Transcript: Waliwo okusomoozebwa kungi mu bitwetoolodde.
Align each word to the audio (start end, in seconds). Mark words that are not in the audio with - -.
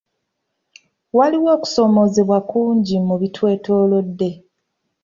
Waliwo 1.17 1.49
okusomoozebwa 1.55 2.37
kungi 2.49 2.95
mu 3.07 3.15
bitwetoolodde. 3.21 4.29